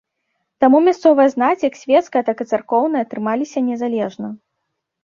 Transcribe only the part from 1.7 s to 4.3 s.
свецкая, так і царкоўная трымаліся незалежна.